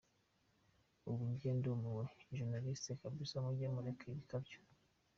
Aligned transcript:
ubu 1.09 1.23
njye 1.33 1.49
ndumiwe!!journalist 1.57 2.85
kabisa 2.99 3.35
mujye 3.43 3.67
mureka 3.75 4.03
ibikabyo. 4.07 4.57